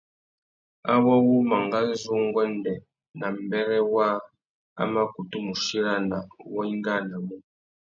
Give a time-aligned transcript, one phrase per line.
[0.91, 2.73] Awô wu mangazu nguêndê
[3.19, 4.15] nà mbêrê waā
[4.81, 6.17] a mà kutu mù chirana
[6.55, 7.35] wá ingānamú.